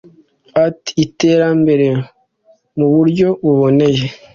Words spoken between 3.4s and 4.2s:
buboneye